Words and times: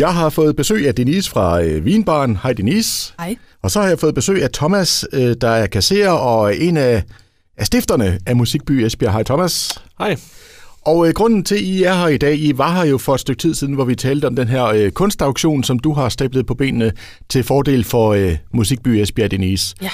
Jeg 0.00 0.14
har 0.14 0.28
fået 0.28 0.56
besøg 0.56 0.88
af 0.88 0.94
Denise 0.94 1.30
fra 1.30 1.62
øh, 1.62 1.84
Vinbaren. 1.84 2.36
Hej 2.42 2.52
Denise. 2.52 3.12
Hej. 3.18 3.36
Og 3.62 3.70
så 3.70 3.80
har 3.80 3.88
jeg 3.88 3.98
fået 3.98 4.14
besøg 4.14 4.42
af 4.42 4.50
Thomas, 4.50 5.06
øh, 5.12 5.36
der 5.40 5.48
er 5.48 5.66
kasserer 5.66 6.10
og 6.10 6.56
en 6.56 6.76
af, 6.76 7.02
af 7.56 7.66
stifterne 7.66 8.18
af 8.26 8.36
Musikby 8.36 8.70
Esbjerg. 8.70 9.12
Hej 9.12 9.22
Thomas. 9.22 9.82
Hej. 9.98 10.16
Og 10.80 11.08
øh, 11.08 11.14
grunden 11.14 11.44
til, 11.44 11.54
at 11.54 11.60
I 11.60 11.82
er 11.82 11.94
her 11.94 12.08
i 12.08 12.16
dag, 12.16 12.38
I 12.38 12.58
var 12.58 12.74
her 12.74 12.84
jo 12.84 12.98
for 12.98 13.14
et 13.14 13.20
stykke 13.20 13.40
tid 13.40 13.54
siden, 13.54 13.74
hvor 13.74 13.84
vi 13.84 13.94
talte 13.94 14.26
om 14.26 14.36
den 14.36 14.48
her 14.48 14.64
øh, 14.64 14.90
kunstauktion, 14.90 15.64
som 15.64 15.78
du 15.78 15.92
har 15.92 16.08
stablet 16.08 16.46
på 16.46 16.54
benene 16.54 16.92
til 17.28 17.44
fordel 17.44 17.84
for 17.84 18.12
øh, 18.12 18.36
Musikby 18.54 18.88
Esbjerg, 18.88 19.30
Denise. 19.30 19.76
Ja. 19.82 19.90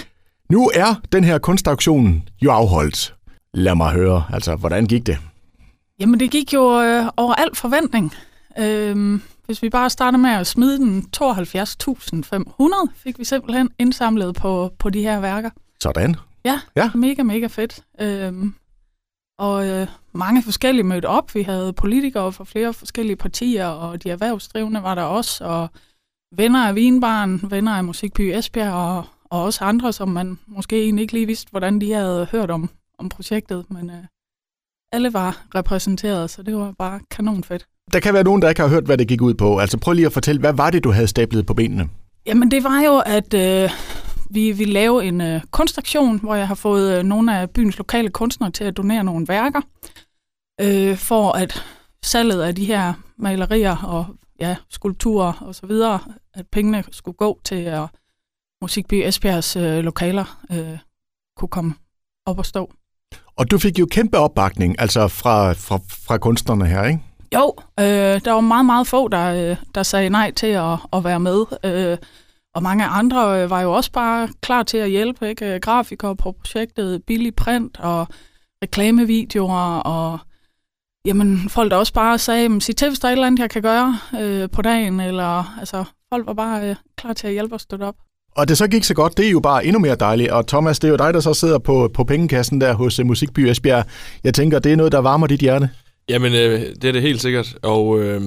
Nu 0.50 0.70
er 0.75 0.95
den 1.12 1.25
her 1.25 1.38
kunstauktion 1.38 2.23
jo 2.43 2.50
afholdt. 2.50 3.14
Lad 3.54 3.75
mig 3.75 3.91
høre, 3.91 4.25
altså, 4.32 4.57
hvordan 4.57 4.86
gik 4.86 5.07
det? 5.07 5.18
Jamen, 6.00 6.20
det 6.20 6.30
gik 6.30 6.54
jo 6.54 6.82
øh, 6.82 7.04
over 7.16 7.34
al 7.34 7.48
forventning. 7.54 8.12
Øhm, 8.59 9.23
hvis 9.47 9.63
vi 9.63 9.71
bare 9.71 9.91
starter 9.91 10.19
med 10.19 10.31
at 10.31 10.47
smide 10.47 10.79
den 10.79 11.07
72.500, 11.17 12.89
fik 12.96 13.18
vi 13.18 13.25
simpelthen 13.25 13.71
indsamlet 13.79 14.35
på, 14.35 14.71
på 14.79 14.91
de 14.91 15.03
her 15.03 15.21
værker. 15.21 15.50
Sådan. 15.81 16.17
Ja, 16.45 16.61
Ja. 16.77 16.91
mega, 16.95 17.23
mega 17.23 17.46
fedt. 17.46 17.81
Øhm, 18.01 18.54
og 19.39 19.68
øh, 19.68 19.87
mange 20.13 20.43
forskellige 20.43 20.85
mødte 20.85 21.07
op. 21.07 21.35
Vi 21.35 21.43
havde 21.43 21.73
politikere 21.73 22.32
fra 22.32 22.45
flere 22.45 22.73
forskellige 22.75 23.17
partier, 23.17 23.67
og 23.67 24.03
de 24.04 24.11
erhvervsdrivende 24.11 24.82
var 24.82 24.95
der 24.95 25.03
også, 25.03 25.45
og 25.45 25.68
venner 26.37 26.67
af 26.68 26.75
Vinbaren, 26.75 27.51
venner 27.51 27.73
af 27.73 27.85
Musikby 27.85 28.21
Esbjerg, 28.21 28.73
og, 28.75 29.04
og 29.25 29.43
også 29.43 29.65
andre, 29.65 29.93
som 29.93 30.09
man 30.09 30.39
måske 30.46 30.82
egentlig 30.82 31.03
ikke 31.03 31.13
lige 31.13 31.26
vidste, 31.26 31.51
hvordan 31.51 31.81
de 31.81 31.93
havde 31.93 32.28
hørt 32.33 32.51
om, 32.51 32.70
om 32.98 33.09
projektet. 33.09 33.65
Men 33.70 33.91
øh, 33.91 34.05
alle 34.92 35.12
var 35.12 35.47
repræsenteret, 35.55 36.31
så 36.31 36.42
det 36.42 36.56
var 36.56 36.72
bare 36.78 37.00
kanonfedt. 37.11 37.67
Der 37.92 38.00
kan 38.00 38.14
være 38.14 38.25
nogen, 38.25 38.42
der 38.42 38.48
ikke 38.48 38.61
har 38.61 38.69
hørt, 38.69 38.84
hvad 38.84 38.98
det 38.98 39.09
gik 39.09 39.22
ud 39.22 39.34
på. 39.34 39.59
Altså 39.59 39.78
prøv 39.78 39.92
lige 39.95 40.06
at 40.06 40.12
fortælle, 40.12 40.41
hvad 40.41 40.53
var 40.53 40.70
det, 40.70 40.84
du 40.84 40.91
havde 40.91 41.06
stablet 41.06 41.47
på 41.47 41.55
benene? 41.55 41.89
Jamen 42.27 42.50
det 42.50 42.64
var 42.64 42.81
jo, 42.81 43.03
at 43.06 43.34
øh, 43.34 43.70
vi 44.31 44.53
ville 44.53 44.73
lave 44.73 45.05
en 45.05 45.20
øh, 45.20 45.41
kunstaktion, 45.51 46.19
hvor 46.19 46.34
jeg 46.34 46.48
har 46.48 46.55
fået 46.55 46.98
øh, 46.98 47.05
nogle 47.05 47.39
af 47.39 47.51
byens 47.51 47.79
lokale 47.79 48.11
kunstnere 48.11 48.51
til 48.51 48.64
at 48.64 48.77
donere 48.77 49.05
nogle 49.05 49.29
værker, 49.29 49.61
øh, 50.61 50.97
for 50.97 51.33
at 51.33 51.64
salget 52.03 52.42
af 52.42 52.55
de 52.55 52.64
her 52.64 52.92
malerier 53.17 53.77
og 53.77 54.07
ja, 54.41 54.57
skulpturer 54.70 55.33
og 55.33 55.55
så 55.55 55.67
videre, 55.67 56.01
at 56.34 56.47
pengene 56.47 56.84
skulle 56.91 57.17
gå 57.17 57.41
til 57.45 57.55
at 57.55 57.89
Musikby 58.62 58.95
Esbjergs 58.95 59.57
øh, 59.57 59.84
lokaler 59.84 60.45
øh, 60.53 60.79
kunne 61.37 61.48
komme 61.48 61.75
op 62.27 62.39
og 62.39 62.47
stå. 62.47 62.73
Og 63.37 63.51
du 63.51 63.59
fik 63.59 63.79
jo 63.79 63.87
kæmpe 63.91 64.19
opbakning, 64.19 64.81
altså 64.81 65.09
fra, 65.09 65.53
fra, 65.53 65.79
fra 66.07 66.19
kunstnerne 66.19 66.67
her, 66.67 66.85
ikke? 66.85 67.01
Jo, 67.35 67.55
øh, 67.81 68.21
der 68.25 68.33
var 68.33 68.41
meget, 68.41 68.67
meget 68.67 68.87
få, 68.87 69.09
der, 69.09 69.51
øh, 69.51 69.57
der 69.75 69.83
sagde 69.83 70.11
nej 70.11 70.31
til 70.31 70.47
at, 70.47 70.79
at 70.93 71.05
være 71.05 71.21
med. 71.21 71.45
Øh, 71.65 71.98
og 72.55 72.63
mange 72.63 72.85
andre 72.85 73.43
øh, 73.43 73.51
var 73.51 73.61
jo 73.61 73.73
også 73.73 73.93
bare 73.93 74.29
klar 74.41 74.63
til 74.63 74.79
at 74.79 74.91
hjælpe. 74.91 75.29
Ikke? 75.29 75.55
Øh, 75.55 75.61
grafikere 75.61 76.17
på 76.17 76.33
projektet, 76.33 77.03
billig 77.07 77.35
print 77.35 77.81
og 77.81 78.09
reklamevideoer. 78.63 79.79
Og 79.79 80.19
jamen, 81.07 81.48
folk 81.48 81.70
der 81.70 81.77
også 81.77 81.93
bare 81.93 82.19
sagde, 82.19 82.48
"Men 82.48 82.61
sig 82.61 82.77
til, 82.77 82.89
hvis 82.89 82.98
der 82.98 83.09
er 83.09 83.13
et 83.13 83.17
eller 83.17 83.27
andet, 83.27 83.43
jeg 83.43 83.51
kan 83.51 83.63
gøre 83.63 83.98
øh, 84.20 84.51
på 84.51 84.63
dagen. 84.63 85.01
Eller, 85.01 85.57
altså, 85.59 85.85
folk 86.13 86.27
var 86.27 86.35
bare 86.35 86.70
øh, 86.70 86.77
klar 86.97 87.13
til 87.13 87.27
at 87.27 87.33
hjælpe 87.33 87.55
og 87.55 87.61
støtte 87.61 87.85
op. 87.85 87.97
Og 88.37 88.48
det 88.48 88.59
så 88.59 88.69
gik 88.69 88.84
så 88.84 88.95
godt, 88.95 89.17
det 89.17 89.27
er 89.27 89.31
jo 89.31 89.41
bare 89.41 89.67
endnu 89.67 89.79
mere 89.81 89.95
dejligt. 90.01 90.31
Og 90.31 90.47
Thomas, 90.47 90.79
det 90.79 90.89
er 90.89 90.92
jo 90.92 90.97
dig, 90.97 91.15
der 91.15 91.20
så 91.20 91.34
sidder 91.34 91.59
på, 91.59 91.91
på 91.95 92.05
pengekassen 92.05 92.61
der 92.61 92.73
hos 92.75 93.01
uh, 93.01 93.06
Musikby 93.06 93.39
Esbjerg. 93.39 93.84
Jeg 94.25 94.34
tænker, 94.34 94.59
det 94.59 94.73
er 94.73 94.77
noget, 94.77 94.92
der 94.92 94.98
varmer 94.98 95.27
dit 95.27 95.41
hjerte. 95.41 95.70
Jamen, 96.09 96.33
øh, 96.33 96.61
det 96.61 96.84
er 96.84 96.92
det 96.92 97.03
helt 97.03 97.23
sikkert. 97.23 97.55
Og, 97.62 98.01
øh, 98.03 98.23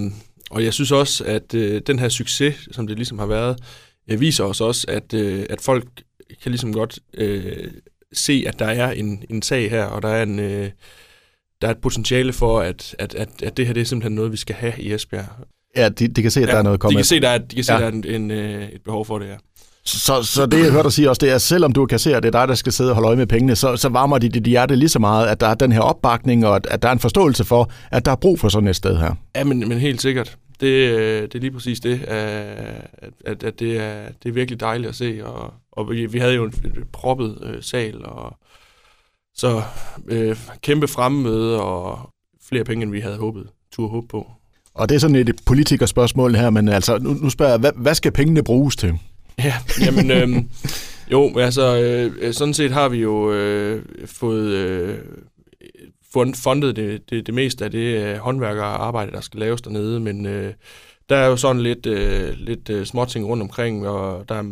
og 0.52 0.64
jeg 0.64 0.74
synes 0.74 0.92
også, 0.92 1.24
at 1.24 1.54
øh, 1.54 1.82
den 1.88 2.00
her 2.00 2.10
succes, 2.10 2.56
som 2.72 2.88
det 2.88 2.96
ligesom 2.96 3.20
har 3.20 3.26
været, 3.26 3.58
øh, 4.12 4.20
viser 4.22 4.44
os 4.44 4.62
også, 4.62 4.86
at, 4.90 5.14
øh, 5.14 5.46
at 5.50 5.62
folk 5.62 5.86
kan 6.44 6.52
ligesom 6.52 6.74
godt 6.74 7.00
øh, 7.14 7.68
se, 8.14 8.44
at 8.48 8.60
der 8.60 8.66
er 8.66 8.92
en, 8.92 9.24
en 9.30 9.42
sag 9.42 9.70
her, 9.70 9.84
og 9.84 10.02
der 10.02 10.10
er 10.10 10.24
en... 10.24 10.40
Øh, 10.40 10.70
der 11.62 11.68
er 11.68 11.72
et 11.72 11.78
potentiale 11.82 12.34
for, 12.34 12.60
at, 12.60 12.96
at, 13.00 13.16
at, 13.16 13.30
at 13.44 13.58
det 13.58 13.66
her 13.68 13.74
det 13.74 13.82
er 13.82 13.86
simpelthen 13.86 14.16
noget, 14.16 14.32
vi 14.32 14.38
skal 14.38 14.56
have 14.56 14.74
i 14.78 14.94
Esbjerg. 14.94 15.26
Ja, 15.76 15.90
de, 15.90 16.08
de 16.08 16.22
kan 16.22 16.32
se, 16.32 16.40
at 16.42 16.48
ja, 16.48 16.52
der 16.52 16.58
er 16.58 16.64
noget 16.64 16.78
de 16.78 16.82
kommet. 16.82 16.98
kan 16.98 17.06
se, 17.06 17.16
at 17.16 17.22
der 17.22 17.30
er, 17.30 17.38
de 17.38 17.56
kan 17.56 17.64
se, 17.64 17.74
Ja. 17.74 17.80
ja. 17.80 17.86
der 17.86 17.92
er 17.92 17.96
en, 17.96 18.22
en, 18.22 18.32
øh, 18.32 18.70
et 18.70 18.82
behov 18.86 19.06
for 19.06 19.20
det 19.20 19.28
her. 19.28 19.38
Så, 19.86 20.24
så 20.24 20.46
det, 20.46 20.64
jeg 20.64 20.72
hørte 20.72 20.84
dig 20.84 20.94
sige 20.94 21.10
også, 21.10 21.20
det 21.20 21.30
er, 21.30 21.36
at 21.36 21.42
selvom 21.42 21.74
du 21.74 21.86
kan 21.86 22.00
se, 22.00 22.16
at 22.16 22.24
det 22.24 22.36
er 22.36 22.40
dig, 22.40 22.48
der 22.48 22.56
skal 22.56 22.72
sidde 22.74 22.92
og 22.92 22.96
holde 22.96 23.08
øje 23.08 23.18
med 23.18 23.28
pengene, 23.28 23.56
så, 23.56 23.78
så 23.78 23.90
varmer 23.90 24.18
det 24.18 24.34
dit 24.34 24.44
hjerte 24.44 24.76
lige 24.76 24.90
så 24.90 25.00
meget, 25.00 25.28
at 25.28 25.40
der 25.42 25.48
er 25.48 25.54
den 25.54 25.72
her 25.72 25.80
opbakning, 25.80 26.46
og 26.46 26.56
at, 26.56 26.68
at 26.72 26.82
der 26.82 26.90
er 26.90 26.94
en 26.94 27.00
forståelse 27.00 27.46
for, 27.46 27.72
at 27.92 28.06
der 28.06 28.12
er 28.12 28.16
brug 28.16 28.40
for 28.40 28.50
sådan 28.50 28.70
et 28.70 28.76
sted 28.76 28.98
her. 28.98 29.16
Ja, 29.36 29.44
men, 29.44 29.60
men 29.60 29.78
helt 29.78 30.02
sikkert. 30.02 30.38
Det, 30.60 30.68
øh, 30.68 31.22
det 31.22 31.36
er 31.36 31.40
lige 31.40 31.52
præcis 31.52 31.80
det, 31.80 32.02
at, 32.04 32.88
at, 33.26 33.44
at 33.44 33.60
det, 33.60 33.78
er, 33.78 34.06
det 34.24 34.30
er 34.30 34.34
virkelig 34.34 34.60
dejligt 34.60 34.90
at 34.90 34.96
se. 34.96 35.22
Og, 35.26 35.54
og 35.72 35.90
vi, 35.90 36.06
vi 36.06 36.20
havde 36.20 36.34
jo 36.34 36.44
en 36.44 36.54
proppet 36.92 37.38
øh, 37.42 37.64
sal, 37.64 38.06
og 38.06 38.38
så 39.36 39.62
øh, 40.08 40.38
kæmpe 40.62 40.88
fremmøde 40.88 41.62
og 41.62 42.10
flere 42.50 42.64
penge, 42.64 42.84
end 42.84 42.92
vi 42.92 43.00
havde 43.00 43.18
håbet, 43.18 43.48
turde 43.72 43.90
håbe 43.90 44.08
på. 44.08 44.28
Og 44.74 44.90
det 44.90 44.96
er 44.96 45.00
sådan 45.00 45.16
et 45.16 45.36
politikerspørgsmål 45.46 46.36
her, 46.36 46.50
men 46.50 46.68
altså, 46.68 46.98
nu, 46.98 47.14
nu 47.14 47.30
spørger 47.30 47.52
jeg, 47.52 47.60
hvad, 47.60 47.72
hvad 47.76 47.96
skal 47.96 48.12
pengene 48.12 48.44
bruges 48.44 48.76
til? 48.76 48.94
Ja, 49.44 49.54
jamen, 49.86 50.12
øh, 50.12 50.44
jo, 51.12 51.40
altså, 51.40 51.82
øh, 51.82 52.14
øh, 52.22 52.34
sådan 52.34 52.54
set 52.54 52.72
har 52.72 52.90
vi 52.90 52.98
jo 52.98 53.34
øh, 53.34 53.84
fået 54.06 54.50
øh, 54.50 54.98
fund- 56.18 56.44
fundet 56.44 56.76
det, 56.76 57.10
det, 57.10 57.28
det 57.28 57.34
meste 57.34 57.66
af 57.66 57.72
det 57.72 58.04
øh, 58.04 58.18
håndværkerarbejde, 58.18 59.12
der 59.12 59.22
skal 59.22 59.40
laves 59.40 59.62
dernede, 59.62 60.00
men 60.00 60.26
øh, 60.26 60.54
der 61.10 61.16
er 61.16 61.28
jo 61.28 61.38
sådan 61.38 61.62
lidt, 61.62 61.86
øh, 61.86 62.34
lidt 62.34 62.70
øh, 62.70 62.86
småting 62.86 63.28
rundt 63.28 63.44
omkring, 63.44 63.88
og 63.88 64.30
der 64.30 64.36
er, 64.36 64.44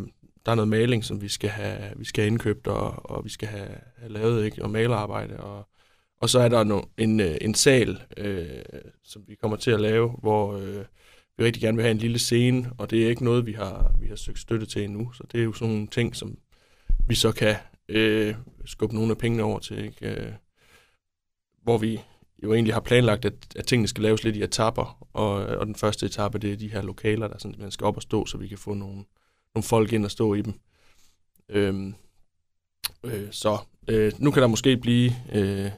der 0.46 0.52
er 0.52 0.56
noget 0.56 0.68
maling, 0.68 1.04
som 1.04 1.22
vi 1.22 1.28
skal 1.28 1.50
have, 1.50 1.78
vi 1.96 2.06
skal 2.06 2.22
have 2.22 2.32
indkøbt, 2.32 2.68
og, 2.68 3.12
og 3.12 3.26
vi 3.26 3.30
skal 3.30 3.48
have, 3.48 3.70
have 3.98 4.14
lavet, 4.14 4.46
ikke? 4.46 4.64
og 4.64 4.70
malerarbejde, 4.70 5.38
og, 5.38 5.68
og 6.22 6.30
så 6.30 6.40
er 6.40 6.48
der 6.50 6.64
no, 6.64 6.82
en, 6.98 7.20
øh, 7.20 7.36
en 7.42 7.54
sal, 7.54 8.02
øh, 8.18 8.46
som 9.04 9.22
vi 9.28 9.36
kommer 9.36 9.58
til 9.58 9.72
at 9.72 9.80
lave, 9.80 10.10
hvor 10.22 10.58
øh, 10.58 10.86
vi 11.38 11.44
rigtig 11.44 11.62
gerne 11.62 11.76
vil 11.76 11.84
have 11.84 11.92
en 11.92 11.98
lille 11.98 12.20
scene, 12.20 12.72
og 12.78 12.92
det 12.92 13.06
er 13.06 13.10
ikke 13.10 13.24
noget, 13.24 13.46
vi 13.46 13.54
har, 13.54 13.96
vi 14.00 14.08
har 14.08 14.16
søgt 14.16 14.40
støtte 14.40 14.66
til 14.66 14.84
endnu. 14.84 15.12
Så 15.12 15.24
det 15.32 15.40
er 15.40 15.44
jo 15.44 15.54
sådan 15.54 15.74
nogle 15.74 15.88
ting, 15.88 16.16
som 16.16 16.38
vi 17.08 17.16
så 17.16 17.32
kan 17.32 17.56
øh, 17.90 18.36
skubbe 18.66 18.96
nogle 18.96 19.12
af 19.12 19.18
pengene 19.18 19.44
over 19.44 19.60
til. 19.60 19.86
Ikke? 19.86 20.10
Øh, 20.10 20.32
hvor 21.64 21.78
vi 21.78 22.00
jo 22.44 22.54
egentlig 22.54 22.74
har 22.74 22.82
planlagt, 22.82 23.26
at, 23.26 23.34
at 23.56 23.66
tingene 23.66 23.88
skal 23.88 24.04
laves 24.04 24.24
lidt 24.24 24.36
i 24.36 24.44
etapper, 24.44 25.08
og, 25.14 25.34
og 25.34 25.66
den 25.66 25.76
første 25.76 26.06
etape, 26.06 26.38
det 26.38 26.52
er 26.52 26.58
de 26.58 26.72
her 26.72 26.82
lokaler, 26.82 27.28
der 27.28 27.38
sådan, 27.38 27.56
man 27.60 27.72
skal 27.72 27.86
op 27.86 27.96
og 27.96 28.02
stå, 28.02 28.26
så 28.26 28.38
vi 28.38 28.48
kan 28.48 28.58
få 28.58 28.74
nogle, 28.74 29.04
nogle 29.56 29.64
folk 29.64 29.94
ind 29.94 30.06
og 30.06 30.12
stå 30.12 30.34
i 30.34 30.42
dem. 30.42 30.54
Øhm, 31.50 31.96
øh, 33.04 33.28
så 33.32 33.58
øh, 33.88 34.12
nu 34.20 34.32
kan 34.32 34.42
der 34.42 34.48
måske 34.48 34.78
blive 34.78 35.12
øh, 35.34 35.72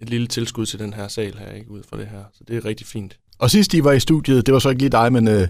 et 0.00 0.10
lille 0.10 0.26
tilskud 0.26 0.66
til 0.66 0.78
den 0.78 0.92
her 0.92 1.08
sal 1.08 1.38
her, 1.38 1.52
ikke 1.52 1.70
ud 1.70 1.82
fra 1.82 1.98
det 1.98 2.08
her. 2.08 2.24
Så 2.32 2.44
det 2.44 2.56
er 2.56 2.64
rigtig 2.64 2.86
fint. 2.86 3.18
Og 3.38 3.50
sidst 3.50 3.74
I 3.74 3.84
var 3.84 3.92
i 3.92 4.00
studiet, 4.00 4.46
det 4.46 4.54
var 4.54 4.58
så 4.58 4.68
ikke 4.68 4.82
lige 4.82 4.90
dig, 4.90 5.12
men 5.12 5.28
øh, 5.28 5.48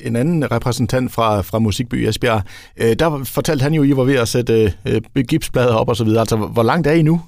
en 0.00 0.16
anden 0.16 0.50
repræsentant 0.50 1.12
fra, 1.12 1.40
fra 1.40 1.58
Musikby 1.58 1.94
Esbjerg, 1.94 2.42
øh, 2.76 2.96
der 2.98 3.24
fortalte 3.24 3.62
han 3.62 3.74
jo, 3.74 3.82
at 3.82 3.88
I 3.88 3.96
var 3.96 4.04
ved 4.04 4.14
at 4.14 4.28
sætte 4.28 4.74
øh, 4.88 5.24
gipsplader 5.28 5.74
op 5.74 5.88
og 5.88 5.96
så 5.96 6.04
videre. 6.04 6.20
Altså, 6.20 6.36
hvor 6.36 6.62
langt 6.62 6.86
er 6.86 6.92
I 6.92 7.02
nu? 7.02 7.20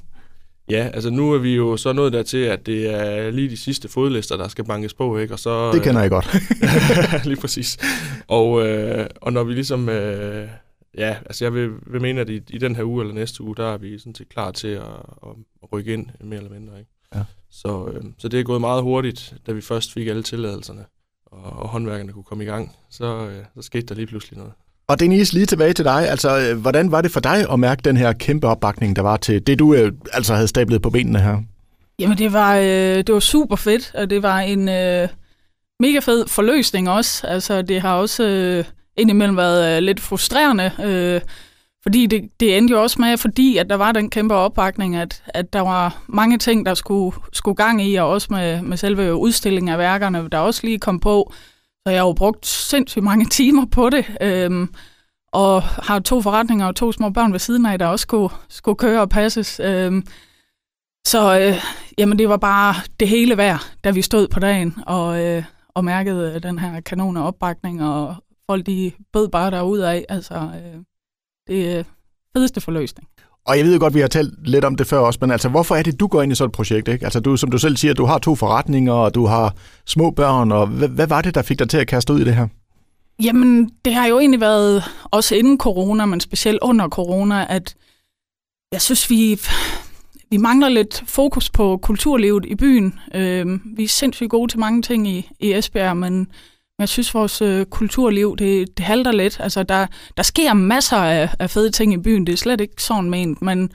Ja, 0.71 0.89
altså 0.95 1.11
nu 1.11 1.33
er 1.33 1.39
vi 1.39 1.55
jo 1.55 1.77
så 1.77 1.93
nået 1.93 2.13
dertil, 2.13 2.39
at 2.39 2.67
det 2.67 2.95
er 2.95 3.31
lige 3.31 3.51
de 3.51 3.57
sidste 3.57 3.89
fodlister, 3.89 4.37
der 4.37 4.49
skal 4.49 4.65
bankes 4.65 4.95
på, 4.95 5.19
ikke? 5.19 5.35
Og 5.35 5.39
så, 5.39 5.73
Det 5.73 5.83
kender 5.83 6.01
jeg 6.01 6.11
godt. 6.11 6.37
lige 7.29 7.41
præcis. 7.41 7.79
Og, 8.29 8.67
øh, 8.67 9.07
og 9.23 9.33
når 9.33 9.45
vi 9.45 9.55
ligesom... 9.55 9.89
Øh, 9.89 10.49
ja, 10.99 11.17
altså 11.27 11.45
jeg 11.45 11.55
vil, 11.55 11.71
vil 11.87 12.01
mene, 12.03 12.21
at 12.21 12.29
i, 12.29 12.41
i 12.51 12.59
den 12.59 12.77
her 12.77 12.85
uge 12.85 13.03
eller 13.03 13.15
næste 13.15 13.43
uge, 13.43 13.57
der 13.57 13.73
er 13.73 13.79
vi 13.79 13.99
sådan 13.99 14.15
set 14.15 14.29
klar 14.29 14.51
til 14.51 14.69
at, 14.69 14.83
at, 15.23 15.31
at 15.63 15.73
rykke 15.73 15.93
ind, 15.93 16.07
mere 16.21 16.39
eller 16.39 16.51
mindre. 16.51 16.79
Ikke? 16.79 16.91
Ja. 17.17 17.25
Så, 17.51 17.87
øh, 17.93 18.03
så 18.19 18.29
det 18.29 18.41
er 18.41 18.45
gået 18.45 18.61
meget 18.61 18.83
hurtigt, 18.83 19.35
da 19.47 19.53
vi 19.53 19.61
først 19.61 19.93
fik 19.93 20.07
alle 20.07 20.23
tilladelserne, 20.23 20.85
og, 21.27 21.63
og 21.63 21.69
håndværkerne 21.69 22.13
kunne 22.13 22.25
komme 22.25 22.45
i 22.45 22.47
gang. 22.47 22.73
Så, 22.91 23.27
øh, 23.27 23.45
så 23.55 23.63
skete 23.63 23.87
der 23.87 23.95
lige 23.95 24.07
pludselig 24.07 24.39
noget. 24.39 24.53
Og 24.89 25.01
Denise, 25.01 25.35
lige 25.35 25.47
tilbage 25.47 25.73
til 25.73 25.85
dig. 25.85 26.09
Altså, 26.09 26.39
øh, 26.39 26.61
hvordan 26.61 26.91
var 26.91 27.01
det 27.01 27.11
for 27.11 27.21
dig 27.21 27.51
at 27.53 27.61
mærke 27.61 27.83
den 27.85 27.97
her 27.97 28.13
kæmpe 28.13 28.47
opbakning, 28.47 28.97
der 28.97 29.03
var 29.03 29.17
til 29.17 29.47
det, 29.47 29.59
du 29.59 29.75
øh, 29.75 29.93
altså 30.13 30.35
havde 30.35 30.49
stablet 30.49 30.83
på 30.83 30.91
benene 30.91 31.21
her? 31.21 31.39
Jamen, 31.99 32.19
det 32.19 32.33
var, 32.33 32.57
øh, 32.57 32.97
det 32.97 33.13
var 33.13 33.21
super 33.21 33.57
fedt, 33.57 33.95
og 33.95 34.11
det 34.11 34.23
var 34.23 34.39
en 34.39 34.69
øh, 34.69 35.09
mega 35.81 35.99
fed 35.99 36.27
forløsning 36.29 36.91
også. 36.91 37.27
Altså, 37.27 37.63
det 37.63 37.81
har 37.81 37.95
også 37.95 38.25
øh, 38.25 38.65
indimellem 38.97 39.37
været 39.37 39.77
øh, 39.77 39.83
lidt 39.83 40.01
frustrerende, 40.01 40.71
øh, 40.85 41.21
fordi 41.87 42.07
det, 42.07 42.31
det 42.41 42.57
endte 42.57 42.73
jo 42.73 42.83
også 42.83 43.01
med, 43.01 43.17
fordi 43.17 43.57
at 43.57 43.71
der 43.71 43.77
var 43.77 43.93
den 43.93 44.11
kæmpe 44.11 44.35
opbakning, 44.35 44.97
at, 44.97 45.23
at 45.27 45.53
der 45.53 45.61
var 45.61 46.03
mange 46.07 46.39
ting, 46.39 46.67
der 46.67 46.75
skulle, 46.75 47.17
skulle 47.33 47.57
gang 47.57 47.83
i, 47.83 47.95
og 47.95 48.09
også 48.09 48.29
med, 48.31 48.63
med 48.63 48.77
selve 48.77 49.15
udstillingen 49.15 49.69
af 49.69 49.79
værkerne, 49.79 50.29
der 50.33 50.39
også 50.39 50.61
lige 50.65 50.79
kom 50.79 51.01
på. 51.01 51.33
Så 51.87 51.91
jeg 51.91 52.01
har 52.01 52.07
jo 52.07 52.13
brugt 52.13 52.47
sindssygt 52.47 53.05
mange 53.05 53.25
timer 53.39 53.67
på 53.67 53.91
det, 53.91 54.05
øhm, 54.21 54.75
og 55.33 55.63
har 55.63 55.99
to 55.99 56.23
forretninger 56.23 56.67
og 56.67 56.77
to 56.77 56.93
små 56.93 57.11
børn 57.11 57.33
ved 57.33 57.39
siden 57.39 57.67
af, 57.67 57.79
der 57.79 57.87
også 57.87 58.03
skulle, 58.03 58.35
skulle 58.49 58.77
køre 58.77 59.01
og 59.01 59.09
passes. 59.09 59.61
Øhm, 59.61 60.07
så 61.07 61.39
øh, 61.41 61.63
jamen, 61.99 62.19
det 62.19 62.29
var 62.29 62.37
bare 62.37 62.75
det 63.01 63.09
hele 63.09 63.37
værd, 63.37 63.61
da 63.85 63.91
vi 63.91 64.03
stod 64.03 64.29
på 64.29 64.41
dagen, 64.41 64.75
og, 64.87 65.25
øh, 65.25 65.45
og 65.75 65.85
mærkede 65.85 66.41
den 66.41 66.59
her 66.59 66.81
kanon 66.81 67.17
af 67.17 67.27
opbakning, 67.27 67.85
og 67.85 68.15
folk 68.51 68.67
de 68.67 68.93
bød 69.13 69.29
bare 69.29 69.51
derud 69.51 69.79
af. 69.79 70.05
Altså, 70.09 70.35
øh, 70.35 70.83
det 71.49 71.77
er 71.77 71.83
fedeste 72.37 72.61
forløsning. 72.61 73.09
Og 73.47 73.59
jeg 73.59 73.65
ved 73.65 73.79
godt, 73.79 73.95
vi 73.95 74.01
har 74.01 74.09
talt 74.09 74.49
lidt 74.49 74.65
om 74.65 74.77
det 74.77 74.87
før 74.87 74.99
også, 74.99 75.19
men 75.23 75.31
altså, 75.31 75.49
hvorfor 75.49 75.75
er 75.75 75.83
det, 75.83 76.01
du 76.01 76.07
går 76.07 76.23
ind 76.23 76.33
i 76.33 76.35
sådan 76.35 76.49
et 76.49 76.53
projekt? 76.53 76.89
Ikke? 76.89 77.05
Altså, 77.05 77.21
du, 77.21 77.37
som 77.37 77.51
du 77.51 77.59
selv 77.59 77.77
siger, 77.77 77.95
du 77.95 78.05
har 78.05 78.19
to 78.19 78.35
forretninger, 78.35 78.93
og 78.93 79.15
du 79.15 79.27
har 79.27 79.55
små 79.87 80.11
børn, 80.11 80.53
og 80.53 80.67
hvad, 80.67 80.89
hvad 80.89 81.07
var 81.07 81.23
det, 81.23 81.35
der 81.35 81.43
fik 81.43 81.59
dig 81.59 81.69
til 81.69 81.79
at 81.79 81.87
kaste 81.87 82.13
ud 82.13 82.21
i 82.21 82.25
det 82.25 82.35
her? 82.35 82.49
Jamen, 83.23 83.71
det 83.85 83.95
har 83.95 84.07
jo 84.07 84.19
egentlig 84.19 84.41
været, 84.41 84.85
også 85.05 85.35
inden 85.35 85.59
corona, 85.59 86.07
men 86.07 86.21
specielt 86.21 86.59
under 86.63 86.89
corona, 86.89 87.47
at 87.49 87.75
jeg 88.73 88.83
synes, 88.83 89.11
vi, 89.11 89.41
vi 90.31 90.37
mangler 90.37 90.69
lidt 90.69 91.03
fokus 91.07 91.51
på 91.51 91.77
kulturlivet 91.77 92.45
i 92.45 92.55
byen. 92.55 92.99
Øh, 93.15 93.47
vi 93.77 93.85
er 93.85 93.89
sindssygt 93.89 94.31
gode 94.31 94.53
til 94.53 94.61
mange 94.61 94.83
ting 94.83 95.09
i, 95.09 95.31
i 95.41 95.53
Esbjerg, 95.53 95.97
men 95.97 96.27
jeg 96.79 96.89
synes, 96.89 97.15
vores 97.15 97.43
øh, 97.43 97.67
kulturliv, 97.67 98.37
det, 98.37 98.77
det 98.77 98.85
halter 98.85 99.13
lidt. 99.13 99.41
Altså, 99.41 99.63
der, 99.63 99.87
der 100.17 100.23
sker 100.23 100.55
masser 100.55 100.97
af, 100.97 101.31
af 101.39 101.51
fede 101.51 101.71
ting 101.71 101.93
i 101.93 101.97
byen, 101.97 102.27
det 102.27 102.33
er 102.33 102.37
slet 102.37 102.61
ikke 102.61 102.83
sådan 102.83 103.11
ment, 103.11 103.43
men 103.43 103.73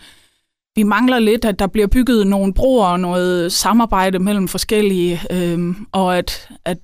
vi 0.75 0.83
mangler 0.83 1.19
lidt, 1.19 1.45
at 1.45 1.59
der 1.59 1.67
bliver 1.67 1.87
bygget 1.87 2.27
nogle 2.27 2.53
broer 2.53 2.87
og 2.87 2.99
noget 2.99 3.51
samarbejde 3.51 4.19
mellem 4.19 4.47
forskellige, 4.47 5.21
øh, 5.31 5.75
og 5.91 6.17
at, 6.17 6.49
at 6.65 6.77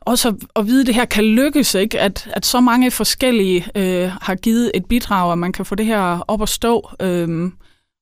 også 0.00 0.28
at, 0.28 0.34
at 0.56 0.66
vide, 0.66 0.80
at 0.80 0.86
det 0.86 0.94
her 0.94 1.04
kan 1.04 1.24
lykkes, 1.24 1.74
ikke? 1.74 2.00
At, 2.00 2.30
at 2.32 2.46
så 2.46 2.60
mange 2.60 2.90
forskellige 2.90 3.66
øh, 3.74 4.10
har 4.22 4.34
givet 4.34 4.70
et 4.74 4.86
bidrag, 4.88 5.32
at 5.32 5.38
man 5.38 5.52
kan 5.52 5.64
få 5.64 5.74
det 5.74 5.86
her 5.86 6.24
op 6.28 6.42
at 6.42 6.48
stå. 6.48 6.90
Øh, 7.02 7.50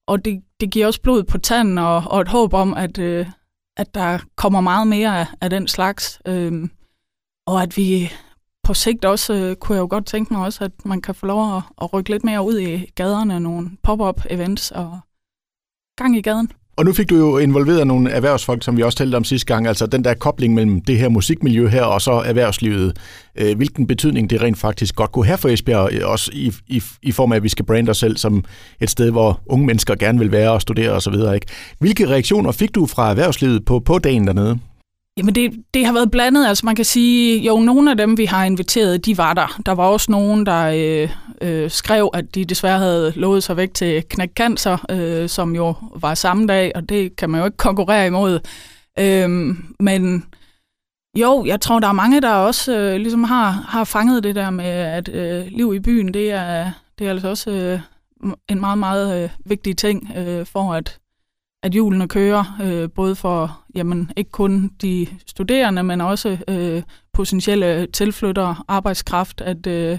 og 0.06 0.24
det, 0.24 0.42
det 0.60 0.70
giver 0.70 0.86
også 0.86 1.00
blod 1.02 1.24
på 1.24 1.38
tanden 1.38 1.78
og, 1.78 2.02
og 2.06 2.20
et 2.20 2.28
håb 2.28 2.54
om, 2.54 2.74
at, 2.74 2.98
øh, 2.98 3.26
at 3.76 3.94
der 3.94 4.18
kommer 4.36 4.60
meget 4.60 4.86
mere 4.86 5.20
af, 5.20 5.26
af 5.40 5.50
den 5.50 5.68
slags. 5.68 6.20
Øh, 6.26 6.68
og 7.46 7.62
at 7.62 7.76
vi 7.76 8.12
på 8.62 8.74
sigt 8.74 9.04
også, 9.04 9.34
øh, 9.34 9.56
kunne 9.56 9.76
jeg 9.76 9.82
jo 9.82 9.86
godt 9.90 10.06
tænke 10.06 10.34
mig 10.34 10.44
også, 10.44 10.64
at 10.64 10.72
man 10.84 11.00
kan 11.00 11.14
få 11.14 11.26
lov 11.26 11.56
at, 11.56 11.62
at 11.82 11.92
rykke 11.92 12.10
lidt 12.10 12.24
mere 12.24 12.44
ud 12.44 12.58
i 12.58 12.86
gaderne, 12.94 13.40
nogle 13.40 13.70
pop-up 13.82 14.20
events 14.30 14.70
og 14.70 15.00
gang 15.96 16.16
i 16.16 16.20
gaden. 16.20 16.50
Og 16.76 16.84
nu 16.84 16.92
fik 16.92 17.10
du 17.10 17.16
jo 17.16 17.38
involveret 17.38 17.86
nogle 17.86 18.10
erhvervsfolk, 18.10 18.62
som 18.62 18.76
vi 18.76 18.82
også 18.82 18.98
talte 18.98 19.16
om 19.16 19.24
sidste 19.24 19.46
gang, 19.46 19.66
altså 19.66 19.86
den 19.86 20.04
der 20.04 20.14
kobling 20.14 20.54
mellem 20.54 20.80
det 20.80 20.98
her 20.98 21.08
musikmiljø 21.08 21.68
her 21.68 21.82
og 21.82 22.00
så 22.00 22.12
erhvervslivet. 22.12 22.98
Øh, 23.36 23.56
hvilken 23.56 23.86
betydning 23.86 24.30
det 24.30 24.42
rent 24.42 24.58
faktisk 24.58 24.94
godt 24.94 25.12
kunne 25.12 25.26
have 25.26 25.38
for 25.38 25.48
Esbjerg, 25.48 26.04
også 26.04 26.30
i, 26.34 26.52
i, 26.66 26.82
i 27.02 27.12
form 27.12 27.32
af, 27.32 27.36
at 27.36 27.42
vi 27.42 27.48
skal 27.48 27.64
brande 27.64 27.90
os 27.90 27.98
selv 27.98 28.16
som 28.16 28.44
et 28.80 28.90
sted, 28.90 29.10
hvor 29.10 29.40
unge 29.46 29.66
mennesker 29.66 29.94
gerne 29.94 30.18
vil 30.18 30.32
være 30.32 30.50
og 30.50 30.62
studere 30.62 30.90
osv. 30.90 31.14
Ikke? 31.34 31.46
Hvilke 31.78 32.08
reaktioner 32.08 32.52
fik 32.52 32.74
du 32.74 32.86
fra 32.86 33.10
erhvervslivet 33.10 33.64
på, 33.64 33.80
på 33.80 33.98
dagen 33.98 34.26
dernede? 34.26 34.58
Jamen 35.16 35.34
det, 35.34 35.64
det 35.74 35.86
har 35.86 35.92
været 35.92 36.10
blandet. 36.10 36.46
Altså 36.46 36.66
man 36.66 36.76
kan 36.76 36.84
sige, 36.84 37.46
jo, 37.46 37.58
nogle 37.58 37.90
af 37.90 37.96
dem, 37.96 38.18
vi 38.18 38.24
har 38.24 38.44
inviteret, 38.44 39.06
de 39.06 39.18
var 39.18 39.34
der. 39.34 39.60
Der 39.66 39.72
var 39.72 39.86
også 39.86 40.10
nogen, 40.10 40.46
der 40.46 40.66
øh, 40.66 41.10
øh, 41.42 41.70
skrev, 41.70 42.10
at 42.14 42.34
de 42.34 42.44
desværre 42.44 42.78
havde 42.78 43.12
lovet 43.16 43.42
sig 43.42 43.56
væk 43.56 43.74
til 43.74 44.04
knækkancer, 44.08 44.86
øh, 44.90 45.28
som 45.28 45.54
jo 45.54 45.74
var 45.96 46.14
samme 46.14 46.46
dag, 46.46 46.72
og 46.74 46.88
det 46.88 47.16
kan 47.16 47.30
man 47.30 47.40
jo 47.40 47.44
ikke 47.44 47.56
konkurrere 47.56 48.06
imod. 48.06 48.40
Øh, 48.98 49.28
men 49.80 50.24
jo, 51.16 51.44
jeg 51.44 51.60
tror, 51.60 51.78
der 51.78 51.88
er 51.88 51.92
mange, 51.92 52.20
der 52.20 52.32
også 52.32 52.76
øh, 52.78 52.96
ligesom 52.96 53.24
har, 53.24 53.50
har 53.50 53.84
fanget 53.84 54.24
det 54.24 54.34
der 54.34 54.50
med, 54.50 54.64
at 54.64 55.08
øh, 55.08 55.46
liv 55.46 55.74
i 55.74 55.80
byen, 55.80 56.14
det 56.14 56.30
er, 56.30 56.70
det 56.98 57.06
er 57.06 57.10
altså 57.10 57.28
også 57.28 57.50
øh, 57.50 57.80
en 58.48 58.60
meget, 58.60 58.78
meget 58.78 59.22
øh, 59.22 59.30
vigtig 59.44 59.76
ting 59.76 60.12
øh, 60.16 60.46
for, 60.46 60.74
at 60.74 60.98
at 61.64 61.72
hjulene 61.72 62.08
kører, 62.08 62.58
øh, 62.62 62.88
både 62.90 63.14
for 63.14 63.60
jamen, 63.74 64.10
ikke 64.16 64.30
kun 64.30 64.70
de 64.82 65.06
studerende, 65.26 65.82
men 65.82 66.00
også 66.00 66.36
øh, 66.48 66.82
potentielle 67.12 67.86
tilflyttere, 67.86 68.56
arbejdskraft, 68.68 69.40
at, 69.40 69.66
øh, 69.66 69.98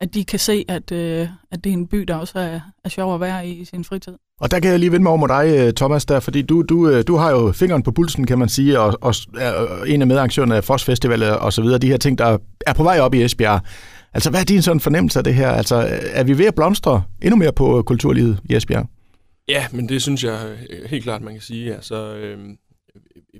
at 0.00 0.14
de 0.14 0.24
kan 0.24 0.38
se, 0.38 0.64
at, 0.68 0.92
øh, 0.92 1.28
at 1.52 1.64
det 1.64 1.70
er 1.70 1.74
en 1.74 1.86
by, 1.86 1.98
der 1.98 2.14
også 2.14 2.38
er, 2.38 2.60
er 2.84 2.88
sjov 2.88 3.14
at 3.14 3.20
være 3.20 3.48
i 3.48 3.52
i 3.52 3.64
sin 3.64 3.84
fritid. 3.84 4.12
Og 4.40 4.50
der 4.50 4.60
kan 4.60 4.70
jeg 4.70 4.78
lige 4.78 4.92
vende 4.92 5.02
mig 5.02 5.10
over 5.10 5.18
mod 5.18 5.28
dig, 5.28 5.66
øh, 5.66 5.72
Thomas, 5.72 6.06
der, 6.06 6.20
fordi 6.20 6.42
du, 6.42 6.62
du, 6.62 6.88
øh, 6.88 7.04
du 7.06 7.16
har 7.16 7.30
jo 7.30 7.52
fingeren 7.52 7.82
på 7.82 7.90
pulsen, 7.92 8.26
kan 8.26 8.38
man 8.38 8.48
sige, 8.48 8.80
og, 8.80 8.98
og 9.00 9.14
er 9.38 9.62
øh, 9.62 9.94
en 9.94 10.00
af 10.00 10.06
medarrangørerne 10.06 10.56
af 10.56 10.64
Fos 10.64 10.84
Festival 10.84 11.22
og 11.22 11.52
så 11.52 11.62
videre, 11.62 11.78
de 11.78 11.88
her 11.88 11.96
ting, 11.96 12.18
der 12.18 12.38
er 12.66 12.72
på 12.72 12.82
vej 12.82 13.00
op 13.00 13.14
i 13.14 13.22
Esbjerg. 13.22 13.60
Altså, 14.14 14.30
hvad 14.30 14.40
er 14.40 14.44
din 14.44 14.62
sådan 14.62 14.80
fornemmelse 14.80 15.18
af 15.18 15.24
det 15.24 15.34
her? 15.34 15.50
Altså, 15.50 15.88
er 16.12 16.24
vi 16.24 16.38
ved 16.38 16.46
at 16.46 16.54
blomstre 16.54 17.02
endnu 17.22 17.36
mere 17.36 17.52
på 17.52 17.82
kulturlivet 17.86 18.38
i 18.44 18.56
Esbjerg? 18.56 18.86
Ja, 19.48 19.66
men 19.72 19.88
det 19.88 20.02
synes 20.02 20.24
jeg 20.24 20.58
øh, 20.70 20.84
helt 20.90 21.04
klart, 21.04 21.22
man 21.22 21.32
kan 21.32 21.42
sige. 21.42 21.74
Altså, 21.74 22.16
øh, 22.16 22.38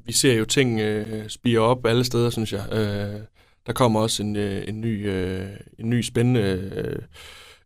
vi 0.07 0.13
ser 0.13 0.35
jo 0.35 0.45
ting 0.45 0.81
øh, 0.81 1.29
spire 1.29 1.61
op 1.61 1.87
alle 1.87 2.05
steder, 2.05 2.31
synes 2.31 2.53
jeg. 2.53 2.73
Øh, 2.73 3.21
der 3.67 3.73
kommer 3.73 4.01
også 4.01 4.23
en, 4.23 4.37
øh, 4.37 4.69
en, 4.69 4.81
ny, 4.81 5.09
øh, 5.11 5.49
en 5.79 5.91
ny 5.91 6.03
spændende 6.03 6.41
øh, 6.41 6.99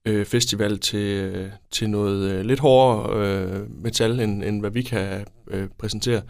øh, 0.05 0.27
festival 0.27 0.79
til, 0.79 1.07
øh, 1.07 1.51
til 1.71 1.91
noget 1.91 2.31
øh, 2.31 2.45
lidt 2.45 2.61
hårdere 2.61 3.27
øh, 3.27 3.83
metal, 3.83 4.21
end, 4.21 4.45
end 4.45 4.61
hvad 4.61 4.71
vi 4.71 4.83
kan 4.83 5.27
øh, 5.51 5.69
præsentere. 5.79 6.23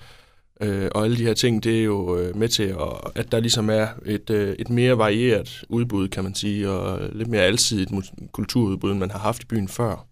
Øh, 0.63 0.89
og 0.95 1.05
alle 1.05 1.17
de 1.17 1.27
her 1.27 1.35
ting, 1.35 1.65
det 1.65 1.81
er 1.81 1.85
jo 1.85 2.19
øh, 2.19 2.37
med 2.37 2.49
til, 2.49 2.63
at, 2.63 3.11
at 3.15 3.33
der 3.33 3.41
ligesom 3.41 3.71
er 3.71 3.89
et, 4.07 4.31
øh, 4.31 4.57
et 4.59 4.71
mere 4.71 4.99
varieret 4.99 5.65
udbud, 5.69 6.09
kan 6.09 6.25
man 6.25 6.35
sige, 6.35 6.71
og 6.71 7.09
lidt 7.13 7.29
mere 7.29 7.43
alsidigt 7.43 7.91
kulturudbud, 8.33 8.91
end 8.91 8.99
man 8.99 9.11
har 9.11 9.19
haft 9.19 9.43
i 9.43 9.47
byen 9.47 9.69
før. 9.69 10.10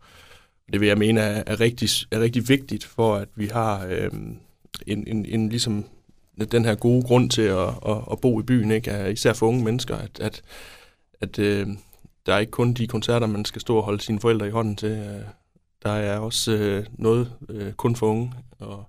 Det 0.73 0.81
vil 0.81 0.89
jeg 0.89 0.99
mene 0.99 1.21
er, 1.21 1.43
er, 1.47 1.61
rigtig, 1.61 1.89
er 2.11 2.21
rigtig 2.21 2.49
vigtigt 2.49 2.85
for, 2.85 3.15
at 3.15 3.29
vi 3.35 3.47
har 3.47 3.87
øh, 3.87 4.11
en, 4.87 5.07
en, 5.07 5.27
en 5.27 5.49
ligesom 5.49 5.85
den 6.53 6.65
her 6.65 6.75
gode 6.75 7.03
grund 7.03 7.31
til 7.31 7.43
at, 7.43 7.69
at, 7.69 7.97
at 8.13 8.21
bo 8.21 8.41
i 8.41 8.43
byen, 8.43 8.71
ikke? 8.71 9.13
især 9.13 9.33
for 9.33 9.47
unge 9.47 9.65
mennesker, 9.65 9.97
at, 9.97 10.21
at, 10.21 10.43
at 11.21 11.39
øh, 11.39 11.67
der 12.27 12.35
er 12.35 12.39
ikke 12.39 12.51
kun 12.51 12.73
de 12.73 12.87
koncerter, 12.87 13.27
man 13.27 13.45
skal 13.45 13.61
stå 13.61 13.77
og 13.77 13.83
holde 13.83 14.01
sine 14.01 14.21
forældre 14.21 14.47
i 14.47 14.51
hånden 14.51 14.77
til. 14.77 14.91
Øh, 14.91 15.23
der 15.83 15.91
er 15.91 16.19
også 16.19 16.53
øh, 16.53 16.87
noget 16.93 17.33
øh, 17.49 17.73
kun 17.73 17.97
for 17.97 18.07
unge 18.07 18.33
og 18.59 18.85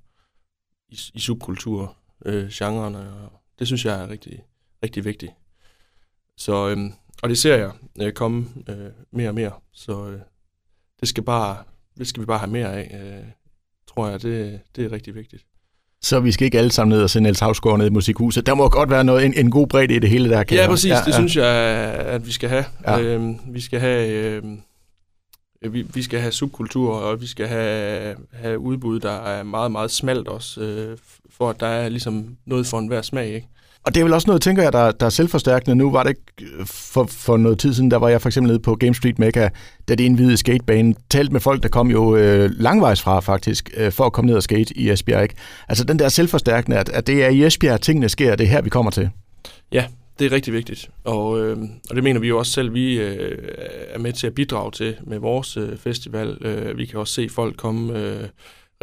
i, 0.89 0.99
i 1.13 1.19
subkultur, 1.19 1.97
øh, 2.25 2.49
genrerne, 2.49 2.99
og 2.99 3.31
det 3.59 3.67
synes 3.67 3.85
jeg 3.85 4.03
er 4.03 4.09
rigtig, 4.09 4.43
rigtig 4.83 5.05
vigtigt. 5.05 5.31
Så, 6.37 6.69
øh, 6.69 6.77
og 7.23 7.29
det 7.29 7.37
ser 7.37 7.55
jeg 7.55 7.71
øh, 8.01 8.13
komme 8.13 8.47
øh, 8.69 8.91
mere 9.11 9.29
og 9.29 9.35
mere, 9.35 9.51
så 9.71 10.07
øh, 10.07 10.19
det 10.99 11.09
skal 11.09 11.23
bare 11.23 11.57
det 11.99 12.07
skal 12.07 12.21
vi 12.21 12.25
bare 12.25 12.39
have 12.39 12.51
mere 12.51 12.73
af, 12.73 12.99
øh, 13.03 13.23
tror 13.87 14.09
jeg. 14.09 14.21
Det, 14.21 14.59
det 14.75 14.85
er 14.85 14.91
rigtig 14.91 15.15
vigtigt. 15.15 15.43
Så 16.01 16.19
vi 16.19 16.31
skal 16.31 16.45
ikke 16.45 16.57
alle 16.57 16.71
sammen 16.71 16.95
ned 16.95 17.03
og 17.03 17.09
se 17.09 17.19
Niels 17.19 17.39
Havsgaard 17.39 17.77
ned 17.77 17.85
i 17.85 17.89
Musikhuset. 17.89 18.45
Der 18.45 18.53
må 18.53 18.69
godt 18.69 18.89
være 18.89 19.03
noget, 19.03 19.25
en, 19.25 19.33
en 19.33 19.51
god 19.51 19.67
bredde 19.67 19.95
i 19.95 19.99
det 19.99 20.09
hele 20.09 20.29
der. 20.29 20.43
Kan 20.43 20.57
ja, 20.57 20.67
præcis. 20.67 20.89
Ja, 20.89 20.99
det 20.99 21.07
ja. 21.07 21.11
synes 21.11 21.35
jeg, 21.35 21.45
at 21.45 22.25
vi 22.25 22.31
skal 22.31 22.49
have. 22.49 22.65
Ja. 22.87 23.01
Øh, 23.01 23.35
vi 23.47 23.61
skal 23.61 23.79
have... 23.79 24.09
Øh, 24.09 24.43
vi, 25.73 25.81
vi 25.81 26.01
skal 26.01 26.19
have 26.19 26.31
subkultur, 26.31 26.93
og 26.93 27.21
vi 27.21 27.27
skal 27.27 27.47
have, 27.47 28.15
have 28.33 28.59
udbud, 28.59 28.99
der 28.99 29.11
er 29.11 29.43
meget, 29.43 29.71
meget 29.71 29.91
smalt 29.91 30.27
også, 30.27 30.61
øh, 30.61 30.97
for 31.29 31.49
at 31.49 31.59
der 31.59 31.67
er 31.67 31.89
ligesom 31.89 32.37
noget 32.45 32.67
for 32.67 32.79
enhver 32.79 33.01
smag, 33.01 33.27
ikke? 33.27 33.47
Og 33.85 33.95
det 33.95 33.99
er 33.99 34.03
vel 34.03 34.13
også 34.13 34.27
noget, 34.27 34.41
tænker 34.41 34.63
jeg, 34.63 34.73
der, 34.73 34.91
der 34.91 35.05
er 35.05 35.09
selvforstærkende. 35.09 35.75
Nu 35.75 35.91
var 35.91 36.03
det 36.03 36.09
ikke 36.09 36.53
øh, 36.59 36.65
for, 36.65 37.05
for 37.05 37.37
noget 37.37 37.59
tid 37.59 37.73
siden, 37.73 37.91
der 37.91 37.97
var 37.97 38.09
jeg 38.09 38.21
for 38.21 38.29
eksempel 38.29 38.51
nede 38.51 38.59
på 38.59 38.75
Game 38.75 38.95
Street 38.95 39.19
Mecca, 39.19 39.49
da 39.87 39.95
det 39.95 40.03
indvidede 40.03 40.37
skatebane, 40.37 40.95
talt 41.09 41.31
med 41.31 41.39
folk, 41.39 41.63
der 41.63 41.69
kom 41.69 41.91
jo 41.91 42.15
øh, 42.15 42.49
langvejs 42.53 43.01
fra 43.01 43.19
faktisk, 43.19 43.69
øh, 43.77 43.91
for 43.91 44.03
at 44.05 44.13
komme 44.13 44.27
ned 44.27 44.35
og 44.35 44.43
skate 44.43 44.77
i 44.77 44.89
Esbjerg. 44.89 45.23
Ikke? 45.23 45.35
Altså 45.69 45.83
den 45.83 45.99
der 45.99 46.09
selvforstærkende, 46.09 46.77
at, 46.77 46.89
at 46.89 47.07
det 47.07 47.23
er 47.23 47.29
i 47.29 47.45
Esbjerg, 47.45 47.81
tingene 47.81 48.09
sker, 48.09 48.35
det 48.35 48.43
er 48.43 48.49
her, 48.49 48.61
vi 48.61 48.69
kommer 48.69 48.91
til. 48.91 49.09
Ja, 49.71 49.85
det 50.19 50.25
er 50.25 50.31
rigtig 50.31 50.53
vigtigt, 50.53 50.89
og, 51.03 51.39
øh, 51.39 51.57
og 51.89 51.95
det 51.95 52.03
mener 52.03 52.19
vi 52.19 52.27
jo 52.27 52.39
også 52.39 52.51
selv, 52.51 52.73
vi 52.73 52.99
øh, 52.99 53.37
er 53.89 53.99
med 53.99 54.13
til 54.13 54.27
at 54.27 54.33
bidrage 54.33 54.71
til 54.71 54.95
med 55.03 55.19
vores 55.19 55.57
øh, 55.57 55.77
festival. 55.77 56.37
Øh, 56.41 56.77
vi 56.77 56.85
kan 56.85 56.99
også 56.99 57.13
se 57.13 57.29
folk 57.29 57.57
komme 57.57 57.99
øh, 57.99 58.23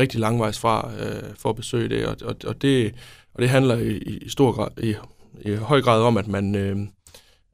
rigtig 0.00 0.20
langvejs 0.20 0.58
fra 0.58 0.90
øh, 1.00 1.22
for 1.38 1.50
at 1.50 1.56
besøge 1.56 1.88
det, 1.88 2.06
og, 2.06 2.16
og, 2.24 2.36
og 2.46 2.62
det 2.62 2.94
og 3.37 3.43
det 3.43 3.50
handler 3.50 3.76
i, 3.76 3.97
i 3.97 4.28
stor 4.28 4.52
grad, 4.52 4.69
i, 4.83 4.95
i 5.40 5.55
høj 5.55 5.83
grad 5.83 6.02
om, 6.02 6.16
at 6.16 6.28
man, 6.28 6.55
øh, 6.55 6.76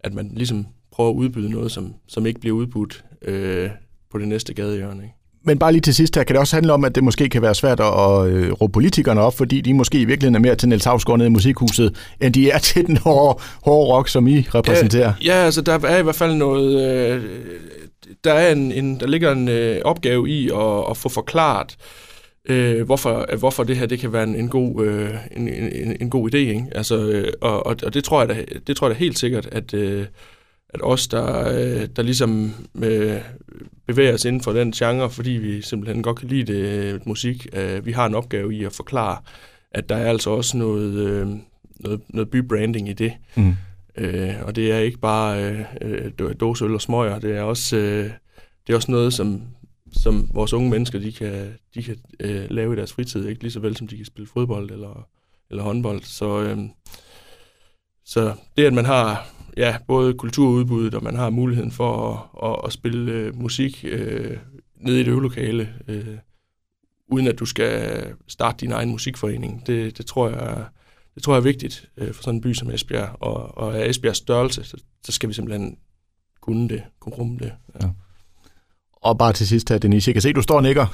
at 0.01 0.15
man 0.15 0.31
ligesom 0.37 0.67
prøver 0.93 1.11
at 1.11 1.15
udbyde 1.15 1.51
noget, 1.51 1.73
som, 1.73 1.95
som 2.09 2.27
ikke 2.27 2.41
bliver 2.41 2.57
udbudt 2.57 3.05
øh, 3.23 3.71
på 4.13 4.19
det 4.19 4.29
næste 4.29 4.55
gadehjørne. 4.55 5.03
Ikke? 5.03 5.15
Men 5.45 5.59
bare 5.59 5.73
lige 5.73 5.81
til 5.81 5.95
sidst 5.95 6.17
her, 6.17 6.25
kan 6.25 6.35
det 6.35 6.41
også 6.41 6.57
handle 6.57 6.73
om, 6.73 6.85
at 6.85 6.95
det 6.95 7.05
måske 7.05 7.29
kan 7.29 7.43
være 7.43 7.55
svært 7.55 7.81
at 7.81 8.27
øh, 8.27 8.53
råbe 8.53 8.73
politikerne 8.73 9.21
op, 9.21 9.37
fordi 9.37 9.61
de 9.61 9.75
måske 9.75 10.01
i 10.01 10.05
virkeligheden 10.05 10.35
er 10.35 10.41
mere 10.41 10.55
til 10.55 10.69
Niels 10.69 10.85
Havsgaard 10.85 11.19
nede 11.19 11.27
i 11.27 11.31
musikhuset, 11.31 11.97
end 12.21 12.35
de 12.35 12.51
er 12.51 12.59
til 12.69 12.87
den 12.87 12.97
hårde, 12.97 13.43
hårde 13.65 13.93
rock, 13.93 14.09
som 14.09 14.27
I 14.27 14.41
repræsenterer. 14.41 15.13
Ja, 15.25 15.39
ja, 15.39 15.45
altså 15.45 15.61
der 15.63 15.79
er 15.79 15.99
i 15.99 16.03
hvert 16.03 16.15
fald 16.15 16.35
noget... 16.35 16.97
Øh, 17.11 17.25
der, 18.25 18.33
er 18.33 18.53
en, 18.53 18.73
en, 18.73 19.01
der 19.01 19.07
ligger 19.07 19.33
en 19.33 19.49
øh, 19.49 19.81
opgave 19.85 20.31
i 20.31 20.49
at, 20.49 20.91
at 20.91 20.97
få 20.97 21.09
forklaret, 21.09 21.77
øh, 21.77 22.12
øh, 22.49 22.83
hvorfor, 22.83 23.37
hvorfor 23.39 23.65
det 23.65 23.77
her 23.77 23.87
det 23.87 23.99
kan 23.99 24.13
være 24.13 24.23
en, 24.23 24.35
en, 24.35 24.49
god, 24.49 24.87
øh, 24.87 25.15
en, 25.37 25.49
en, 25.49 25.97
en 26.01 26.11
god 26.11 26.35
idé. 26.35 26.37
Ikke? 26.37 26.67
Altså, 26.73 27.09
øh, 27.09 27.33
og, 27.41 27.67
og 27.67 27.95
det 27.95 28.05
tror 28.05 28.21
jeg 28.21 28.29
da, 28.29 28.45
det 28.67 28.77
tror 28.77 28.87
jeg 28.87 28.95
da 28.95 28.99
helt 28.99 29.19
sikkert, 29.19 29.47
at, 29.47 29.75
øh, 29.75 30.07
at 30.69 30.81
os, 30.83 31.09
der, 31.09 31.49
øh, 31.49 31.89
der 31.97 32.03
ligesom 32.03 32.55
øh, 32.83 33.17
bevæger 33.87 34.15
os 34.15 34.25
inden 34.25 34.43
for 34.43 34.53
den 34.53 34.73
genre, 34.73 35.11
fordi 35.11 35.31
vi 35.31 35.63
simpelthen 35.63 36.03
godt 36.03 36.19
kan 36.19 36.29
lide 36.29 36.53
det, 36.53 37.07
musik, 37.07 37.47
øh, 37.53 37.87
vi 37.87 37.93
har 37.93 38.07
en 38.07 38.15
opgave 38.15 38.55
i 38.55 38.65
at 38.65 38.73
forklare, 38.73 39.17
at 39.71 39.89
der 39.89 39.97
er 39.97 40.11
altså 40.11 40.31
også 40.31 40.57
noget, 40.57 40.95
øh, 40.95 41.29
noget, 41.81 42.01
noget 42.09 42.31
bybranding 42.31 42.89
i 42.89 42.93
det. 42.93 43.13
Mm. 43.35 43.55
Øh, 43.97 44.35
og 44.43 44.57
det 44.57 44.73
er 44.73 44.79
ikke 44.79 44.99
bare 44.99 45.45
øh, 45.45 45.61
øh, 45.81 46.35
dåseøl 46.41 46.75
og 46.75 46.81
smøger, 46.81 47.19
det 47.19 47.37
er 47.37 47.43
også, 47.43 47.77
øh, 47.77 48.11
det 48.67 48.73
er 48.73 48.77
også 48.77 48.91
noget, 48.91 49.13
som, 49.13 49.43
som 49.93 50.31
vores 50.35 50.53
unge 50.53 50.71
mennesker 50.71 50.99
de 50.99 51.13
kan, 51.13 51.55
de 51.75 51.83
kan 51.83 51.97
øh, 52.21 52.51
lave 52.51 52.73
i 52.73 52.77
deres 52.77 52.93
fritid, 52.93 53.27
ikke 53.27 53.43
lige 53.43 53.53
så 53.53 53.61
vel 53.61 53.77
som 53.77 53.87
de 53.87 53.97
kan 53.97 54.07
spille 54.07 54.27
fodbold 54.27 54.71
eller, 54.71 55.09
eller 55.51 55.63
håndbold. 55.63 56.03
Så, 56.03 56.43
øh, 56.43 56.59
så 58.05 58.35
det, 58.57 58.65
at 58.65 58.73
man 58.73 58.85
har 58.85 59.27
ja, 59.57 59.77
både 59.87 60.15
kulturudbuddet, 60.15 60.95
og 60.95 61.03
man 61.03 61.17
har 61.17 61.31
muligheden 61.31 61.71
for 61.71 62.13
at, 62.43 62.51
at, 62.51 62.61
at 62.67 62.73
spille 62.73 63.13
øh, 63.13 63.37
musik 63.37 63.85
øh, 63.89 64.37
nede 64.77 64.99
i 64.99 65.01
et 65.01 65.09
øvelokale, 65.09 65.75
øh, 65.89 66.19
uden 67.09 67.27
at 67.27 67.39
du 67.39 67.45
skal 67.45 68.05
starte 68.29 68.57
din 68.61 68.73
egen 68.73 68.91
musikforening, 68.91 69.67
det, 69.67 69.99
det 69.99 70.07
tror 70.07 70.29
jeg 70.29 70.67
det 71.15 71.23
tror 71.23 71.35
jeg 71.35 71.39
er 71.39 71.45
vigtigt 71.45 71.91
øh, 71.97 72.15
for 72.15 72.23
sådan 72.23 72.35
en 72.35 72.41
by 72.41 72.53
som 72.53 72.71
Esbjerg, 72.71 73.17
og, 73.21 73.59
og 73.59 73.79
af 73.79 73.89
Esbjergs 73.89 74.19
størrelse, 74.19 74.65
så, 74.65 74.77
så 75.05 75.13
skal 75.13 75.29
vi 75.29 75.35
simpelthen 75.35 75.79
kunne 76.41 76.69
det, 76.69 76.83
kunne 77.01 77.15
rumme 77.15 77.39
det. 77.39 77.53
Ja. 77.81 77.87
Ja. 77.87 77.93
Og 79.03 79.19
bare 79.19 79.33
til 79.33 79.49
sidst 79.49 79.69
her, 79.69 79.79
Denise, 79.79 80.09
jeg 80.09 80.15
kan 80.15 80.23
se, 80.23 80.33
du 80.33 80.43
står 80.43 80.57
og 80.57 80.63
nikker. 80.63 80.87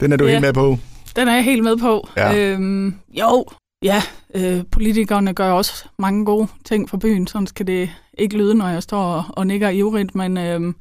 Den 0.00 0.12
er 0.12 0.16
du 0.16 0.24
ja, 0.24 0.30
helt 0.30 0.40
med 0.40 0.52
på. 0.52 0.78
Den 1.16 1.28
er 1.28 1.34
jeg 1.34 1.44
helt 1.44 1.64
med 1.64 1.76
på. 1.76 2.08
Ja. 2.16 2.36
Øhm, 2.36 2.94
jo, 3.08 3.44
ja, 3.82 4.02
øh, 4.34 4.64
politikerne 4.70 5.34
gør 5.34 5.50
også 5.50 5.84
mange 5.98 6.24
gode 6.24 6.48
ting 6.64 6.90
for 6.90 6.96
byen, 6.96 7.26
sådan 7.26 7.46
skal 7.46 7.66
det 7.66 7.90
ikke 8.18 8.36
lyde, 8.36 8.54
når 8.54 8.68
jeg 8.68 8.82
står 8.82 9.02
og, 9.02 9.24
og 9.28 9.46
nikker 9.46 9.68
ivrigt, 9.68 10.14
men, 10.14 10.38
øh, 10.38 10.74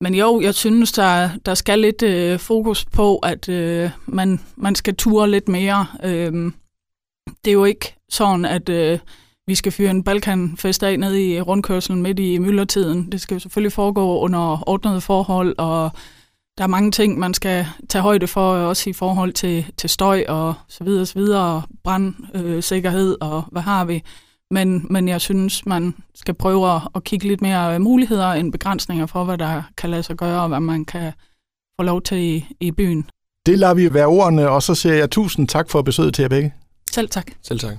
men 0.00 0.14
jo, 0.14 0.40
jeg 0.40 0.54
synes, 0.54 0.92
der, 0.92 1.30
der 1.46 1.54
skal 1.54 1.78
lidt 1.78 2.02
øh, 2.02 2.38
fokus 2.38 2.84
på, 2.84 3.16
at 3.16 3.48
øh, 3.48 3.90
man, 4.06 4.40
man 4.56 4.74
skal 4.74 4.96
ture 4.96 5.30
lidt 5.30 5.48
mere. 5.48 5.86
Øh, 6.04 6.52
det 7.44 7.50
er 7.50 7.52
jo 7.52 7.64
ikke 7.64 7.94
sådan, 8.08 8.44
at 8.44 8.68
øh, 8.68 8.98
vi 9.46 9.54
skal 9.54 9.72
fyre 9.72 9.90
en 9.90 10.04
Balkanfest 10.04 10.82
af 10.82 10.98
ned 10.98 11.14
i 11.14 11.40
rundkørselen 11.40 12.02
midt 12.02 12.18
i 12.18 12.38
myldretiden. 12.38 13.12
Det 13.12 13.20
skal 13.20 13.34
jo 13.34 13.38
selvfølgelig 13.38 13.72
foregå 13.72 14.18
under 14.18 14.68
ordnede 14.68 15.00
forhold, 15.00 15.54
og 15.58 15.90
der 16.58 16.64
er 16.64 16.68
mange 16.68 16.90
ting, 16.90 17.18
man 17.18 17.34
skal 17.34 17.66
tage 17.88 18.02
højde 18.02 18.26
for, 18.26 18.52
også 18.52 18.90
i 18.90 18.92
forhold 18.92 19.32
til, 19.32 19.66
til 19.76 19.90
støj 19.90 20.24
og 20.28 20.54
så 20.68 20.84
videre, 20.84 21.06
så 21.06 21.14
videre, 21.14 21.62
brandsikkerhed 21.84 23.10
øh, 23.10 23.28
og 23.28 23.44
hvad 23.52 23.62
har 23.62 23.84
vi. 23.84 24.02
Men, 24.50 24.86
men 24.90 25.08
jeg 25.08 25.20
synes, 25.20 25.66
man 25.66 25.94
skal 26.14 26.34
prøve 26.34 26.80
at 26.94 27.04
kigge 27.04 27.28
lidt 27.28 27.42
mere 27.42 27.78
muligheder 27.78 28.32
end 28.32 28.52
begrænsninger 28.52 29.06
for, 29.06 29.24
hvad 29.24 29.38
der 29.38 29.62
kan 29.76 29.90
lade 29.90 30.02
sig 30.02 30.16
gøre, 30.16 30.42
og 30.42 30.48
hvad 30.48 30.60
man 30.60 30.84
kan 30.84 31.12
få 31.80 31.84
lov 31.84 32.02
til 32.02 32.18
i, 32.18 32.46
i 32.60 32.70
byen. 32.70 33.06
Det 33.46 33.58
lader 33.58 33.74
vi 33.74 33.94
være 33.94 34.06
ordene, 34.06 34.48
og 34.48 34.62
så 34.62 34.74
siger 34.74 34.94
jeg 34.94 35.10
tusind 35.10 35.48
tak 35.48 35.70
for 35.70 35.82
besøget 35.82 36.14
til 36.14 36.22
jer 36.22 36.28
begge. 36.28 36.54
Selv 36.90 37.08
tak. 37.08 37.30
Selv 37.42 37.58
tak. 37.58 37.76